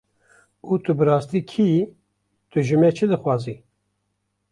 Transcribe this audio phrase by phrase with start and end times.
[0.69, 1.81] Û tu bi rastî kî yî,
[2.49, 3.55] tu ji me çi dixwazî?